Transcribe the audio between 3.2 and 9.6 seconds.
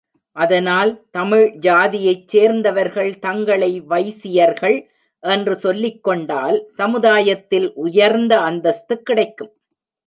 தங்களை வைசியர்கள் என்று சொல்லிக்கொண்டால், சமுதாயத்தில் உயர்ந்த அந்தஸ்து கிடைக்கும்.